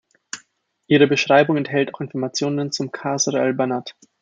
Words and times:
Ihre 0.87 1.05
Beschreibung 1.05 1.57
enthält 1.57 1.93
auch 1.93 2.01
Informationen 2.01 2.71
zum 2.71 2.91
Qasr 2.91 3.35
al-Banat. 3.35 3.95